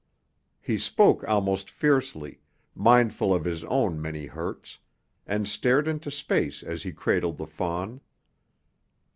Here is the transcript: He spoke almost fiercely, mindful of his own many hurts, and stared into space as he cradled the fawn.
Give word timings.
He 0.59 0.79
spoke 0.79 1.23
almost 1.27 1.69
fiercely, 1.69 2.39
mindful 2.73 3.31
of 3.35 3.45
his 3.45 3.63
own 3.65 4.01
many 4.01 4.25
hurts, 4.25 4.79
and 5.27 5.47
stared 5.47 5.87
into 5.87 6.09
space 6.09 6.63
as 6.63 6.81
he 6.81 6.91
cradled 6.91 7.37
the 7.37 7.45
fawn. 7.45 8.01